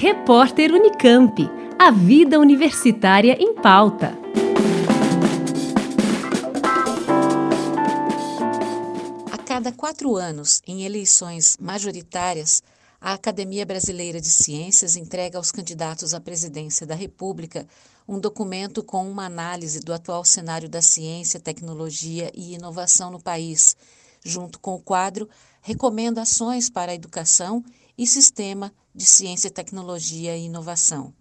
Repórter 0.00 0.72
Unicamp. 0.72 1.50
A 1.76 1.90
vida 1.90 2.38
universitária 2.38 3.36
em 3.36 3.52
pauta. 3.52 4.16
A 9.32 9.38
cada 9.38 9.72
quatro 9.72 10.14
anos, 10.14 10.62
em 10.64 10.84
eleições 10.84 11.56
majoritárias, 11.60 12.62
a 13.00 13.14
Academia 13.14 13.66
Brasileira 13.66 14.20
de 14.20 14.30
Ciências 14.30 14.94
entrega 14.94 15.36
aos 15.36 15.50
candidatos 15.50 16.14
à 16.14 16.20
presidência 16.20 16.86
da 16.86 16.94
República 16.94 17.66
um 18.06 18.20
documento 18.20 18.84
com 18.84 19.10
uma 19.10 19.26
análise 19.26 19.80
do 19.80 19.92
atual 19.92 20.24
cenário 20.24 20.68
da 20.68 20.80
ciência, 20.80 21.40
tecnologia 21.40 22.30
e 22.36 22.54
inovação 22.54 23.10
no 23.10 23.20
país, 23.20 23.76
junto 24.24 24.60
com 24.60 24.76
o 24.76 24.80
quadro 24.80 25.28
Recomenda 25.68 26.22
ações 26.22 26.70
para 26.70 26.92
a 26.92 26.94
educação 26.94 27.62
e 27.98 28.06
sistema 28.06 28.72
de 28.94 29.04
ciência, 29.04 29.50
tecnologia 29.50 30.36
e 30.36 30.44
inovação. 30.44 31.12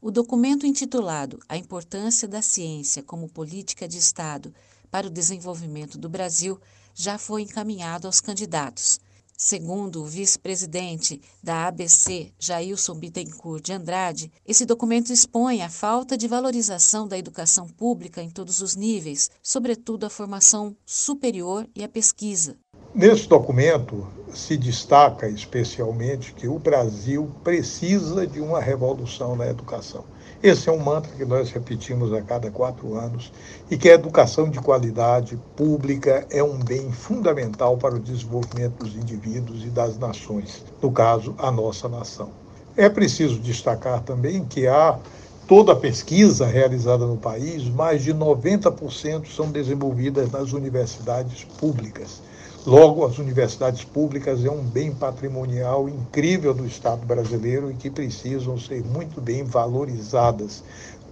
O 0.00 0.10
documento 0.10 0.66
intitulado 0.66 1.38
A 1.48 1.56
Importância 1.56 2.26
da 2.26 2.42
Ciência 2.42 3.02
como 3.02 3.28
Política 3.28 3.86
de 3.86 3.96
Estado 3.96 4.52
para 4.90 5.06
o 5.06 5.10
Desenvolvimento 5.10 5.96
do 5.96 6.08
Brasil 6.08 6.60
já 6.92 7.16
foi 7.16 7.42
encaminhado 7.42 8.08
aos 8.08 8.20
candidatos. 8.20 8.98
Segundo 9.38 10.02
o 10.02 10.06
vice-presidente 10.06 11.20
da 11.42 11.66
ABC, 11.66 12.32
Jailson 12.38 12.94
Bittencourt 12.94 13.62
de 13.62 13.72
Andrade, 13.74 14.32
esse 14.46 14.64
documento 14.64 15.12
expõe 15.12 15.60
a 15.60 15.68
falta 15.68 16.16
de 16.16 16.26
valorização 16.26 17.06
da 17.06 17.18
educação 17.18 17.68
pública 17.68 18.22
em 18.22 18.30
todos 18.30 18.62
os 18.62 18.74
níveis, 18.74 19.30
sobretudo 19.42 20.06
a 20.06 20.10
formação 20.10 20.74
superior 20.86 21.68
e 21.74 21.84
a 21.84 21.88
pesquisa. 21.88 22.56
Nesse 22.96 23.28
documento 23.28 24.06
se 24.32 24.56
destaca 24.56 25.28
especialmente 25.28 26.32
que 26.32 26.48
o 26.48 26.58
Brasil 26.58 27.30
precisa 27.44 28.26
de 28.26 28.40
uma 28.40 28.58
revolução 28.58 29.36
na 29.36 29.46
educação. 29.46 30.02
Esse 30.42 30.70
é 30.70 30.72
um 30.72 30.78
mantra 30.78 31.12
que 31.14 31.26
nós 31.26 31.50
repetimos 31.50 32.10
a 32.14 32.22
cada 32.22 32.50
quatro 32.50 32.94
anos 32.94 33.30
e 33.70 33.76
que 33.76 33.90
a 33.90 33.94
educação 33.94 34.48
de 34.48 34.58
qualidade 34.60 35.38
pública 35.54 36.26
é 36.30 36.42
um 36.42 36.58
bem 36.58 36.90
fundamental 36.90 37.76
para 37.76 37.96
o 37.96 38.00
desenvolvimento 38.00 38.82
dos 38.82 38.96
indivíduos 38.96 39.62
e 39.62 39.68
das 39.68 39.98
nações, 39.98 40.64
no 40.80 40.90
caso, 40.90 41.34
a 41.36 41.50
nossa 41.50 41.90
nação. 41.90 42.30
É 42.78 42.88
preciso 42.88 43.38
destacar 43.40 44.00
também 44.04 44.42
que 44.42 44.66
há 44.66 44.98
toda 45.46 45.72
a 45.72 45.76
pesquisa 45.76 46.44
realizada 46.44 47.06
no 47.06 47.16
país, 47.16 47.68
mais 47.68 48.02
de 48.02 48.12
90% 48.12 49.26
são 49.28 49.50
desenvolvidas 49.50 50.30
nas 50.30 50.52
universidades 50.52 51.44
públicas. 51.44 52.20
Logo, 52.66 53.06
as 53.06 53.18
universidades 53.18 53.84
públicas 53.84 54.44
é 54.44 54.50
um 54.50 54.62
bem 54.62 54.92
patrimonial 54.92 55.88
incrível 55.88 56.52
do 56.52 56.66
Estado 56.66 57.06
brasileiro 57.06 57.70
e 57.70 57.74
que 57.74 57.88
precisam 57.88 58.58
ser 58.58 58.82
muito 58.84 59.20
bem 59.20 59.44
valorizadas, 59.44 60.64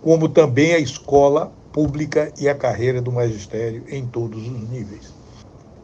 como 0.02 0.28
também 0.28 0.74
a 0.74 0.80
escola 0.80 1.52
pública 1.72 2.32
e 2.40 2.48
a 2.48 2.54
carreira 2.56 3.00
do 3.00 3.12
magistério 3.12 3.84
em 3.88 4.04
todos 4.04 4.42
os 4.42 4.68
níveis. 4.68 5.12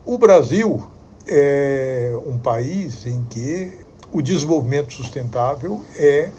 O 0.05 0.19
Brasil 0.19 0.85
é 1.29 2.19
um 2.27 2.37
país 2.37 3.07
em 3.07 3.25
que 3.31 3.79
o 4.13 4.21
desenvolvimento 4.21 4.93
sustentável 4.93 5.85
é 5.97 6.31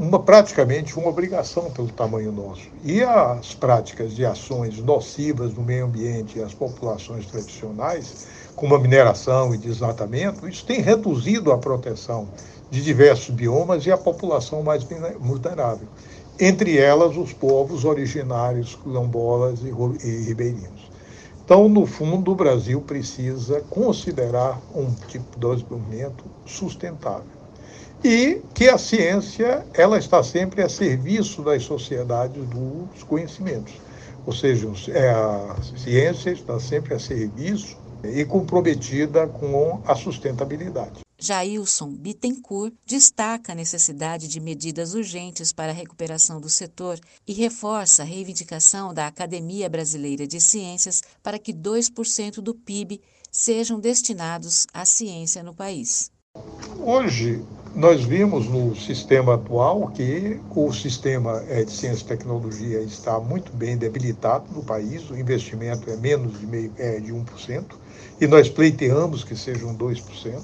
uma, 0.00 0.18
praticamente 0.18 0.98
uma 0.98 1.10
obrigação 1.10 1.70
pelo 1.70 1.88
tamanho 1.88 2.32
nosso. 2.32 2.62
E 2.82 3.02
as 3.02 3.54
práticas 3.54 4.14
de 4.14 4.24
ações 4.24 4.78
nocivas 4.78 5.52
no 5.52 5.62
meio 5.62 5.84
ambiente 5.84 6.38
e 6.38 6.42
às 6.42 6.54
populações 6.54 7.26
tradicionais 7.26 8.26
como 8.56 8.74
a 8.74 8.78
mineração 8.78 9.54
e 9.54 9.58
desmatamento, 9.58 10.48
isso 10.48 10.64
tem 10.64 10.80
reduzido 10.80 11.52
a 11.52 11.58
proteção 11.58 12.26
de 12.70 12.82
diversos 12.82 13.34
biomas 13.34 13.84
e 13.84 13.92
a 13.92 13.98
população 13.98 14.62
mais 14.62 14.86
vulnerável, 15.18 15.86
entre 16.38 16.78
elas 16.78 17.16
os 17.16 17.34
povos 17.34 17.84
originários 17.84 18.74
quilombolas 18.76 19.60
e 19.62 19.70
ribeirinhos. 20.24 20.90
Então, 21.44 21.68
no 21.68 21.84
fundo, 21.84 22.32
o 22.32 22.34
Brasil 22.34 22.80
precisa 22.80 23.60
considerar 23.68 24.60
um 24.74 24.90
tipo 25.08 25.38
de 25.38 25.56
desenvolvimento 25.56 26.24
sustentável 26.46 27.39
e 28.02 28.40
que 28.54 28.68
a 28.68 28.78
ciência 28.78 29.64
ela 29.74 29.98
está 29.98 30.22
sempre 30.22 30.62
a 30.62 30.68
serviço 30.68 31.42
das 31.42 31.62
sociedades 31.62 32.42
dos 32.46 33.02
conhecimentos, 33.02 33.74
ou 34.26 34.32
seja, 34.32 34.68
é, 34.88 35.10
a 35.10 35.56
ciência 35.76 36.30
está 36.30 36.58
sempre 36.58 36.94
a 36.94 36.98
serviço 36.98 37.76
e 38.02 38.24
comprometida 38.24 39.26
com 39.26 39.82
a 39.84 39.94
sustentabilidade. 39.94 41.00
Jailson 41.22 41.90
Bittencourt 41.90 42.72
destaca 42.86 43.52
a 43.52 43.54
necessidade 43.54 44.26
de 44.26 44.40
medidas 44.40 44.94
urgentes 44.94 45.52
para 45.52 45.70
a 45.70 45.74
recuperação 45.74 46.40
do 46.40 46.48
setor 46.48 46.98
e 47.28 47.34
reforça 47.34 48.02
a 48.02 48.06
reivindicação 48.06 48.94
da 48.94 49.06
Academia 49.06 49.68
Brasileira 49.68 50.26
de 50.26 50.40
Ciências 50.40 51.02
para 51.22 51.38
que 51.38 51.52
2% 51.52 52.40
do 52.40 52.54
PIB 52.54 53.02
sejam 53.30 53.78
destinados 53.78 54.66
à 54.72 54.86
ciência 54.86 55.42
no 55.42 55.54
país. 55.54 56.10
Hoje, 56.82 57.42
nós 57.74 58.02
vimos 58.02 58.48
no 58.48 58.74
sistema 58.74 59.34
atual 59.34 59.88
que 59.88 60.40
o 60.56 60.72
sistema 60.72 61.44
eh, 61.46 61.62
de 61.62 61.70
ciência 61.70 62.04
e 62.04 62.06
tecnologia 62.06 62.80
está 62.80 63.20
muito 63.20 63.52
bem 63.52 63.76
debilitado 63.76 64.46
no 64.50 64.62
país, 64.62 65.10
o 65.10 65.16
investimento 65.16 65.90
é 65.90 65.96
menos 65.96 66.40
de, 66.40 66.46
meio, 66.46 66.72
é, 66.78 66.98
de 66.98 67.12
1%, 67.12 67.64
e 68.18 68.26
nós 68.26 68.48
pleiteamos 68.48 69.22
que 69.22 69.36
sejam 69.36 69.76
2%. 69.76 70.40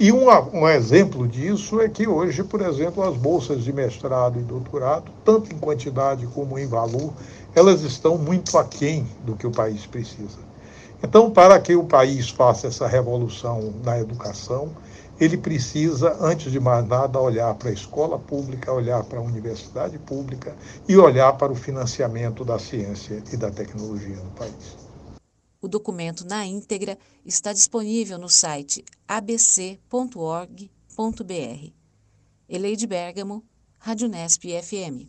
E 0.00 0.10
um, 0.10 0.28
um 0.54 0.66
exemplo 0.66 1.28
disso 1.28 1.82
é 1.82 1.88
que 1.88 2.08
hoje, 2.08 2.42
por 2.42 2.62
exemplo, 2.62 3.02
as 3.02 3.16
bolsas 3.16 3.62
de 3.62 3.72
mestrado 3.72 4.40
e 4.40 4.42
doutorado, 4.42 5.12
tanto 5.22 5.54
em 5.54 5.58
quantidade 5.58 6.26
como 6.28 6.58
em 6.58 6.66
valor, 6.66 7.12
elas 7.54 7.82
estão 7.82 8.16
muito 8.16 8.56
aquém 8.56 9.06
do 9.26 9.36
que 9.36 9.46
o 9.46 9.50
país 9.50 9.84
precisa. 9.84 10.47
Então, 11.02 11.30
para 11.30 11.60
que 11.60 11.76
o 11.76 11.84
país 11.84 12.28
faça 12.28 12.66
essa 12.66 12.86
revolução 12.86 13.72
na 13.84 13.98
educação, 13.98 14.74
ele 15.20 15.36
precisa, 15.36 16.16
antes 16.20 16.50
de 16.50 16.60
mais 16.60 16.86
nada, 16.86 17.20
olhar 17.20 17.54
para 17.54 17.70
a 17.70 17.72
escola 17.72 18.18
pública, 18.18 18.72
olhar 18.72 19.02
para 19.04 19.18
a 19.18 19.22
universidade 19.22 19.98
pública 19.98 20.56
e 20.88 20.96
olhar 20.96 21.32
para 21.34 21.52
o 21.52 21.56
financiamento 21.56 22.44
da 22.44 22.58
ciência 22.58 23.22
e 23.32 23.36
da 23.36 23.50
tecnologia 23.50 24.16
no 24.16 24.30
país. 24.30 24.76
O 25.60 25.66
documento 25.66 26.24
na 26.24 26.46
íntegra 26.46 26.96
está 27.26 27.52
disponível 27.52 28.16
no 28.16 28.28
site 28.28 28.84
abc.org.br. 29.08 29.78
Eleide 32.48 32.86
Bergamo, 32.86 33.44
Rádio 33.78 34.08
Nesp 34.08 34.44
FM. 34.62 35.08